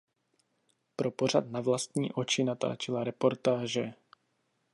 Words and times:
Pro 0.95 1.11
pořad 1.11 1.51
"Na 1.51 1.61
vlastní 1.61 2.13
oči" 2.13 2.43
natáčela 2.43 3.03
reportáže. 3.03 3.93